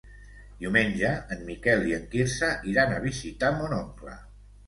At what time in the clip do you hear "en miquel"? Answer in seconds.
1.35-1.85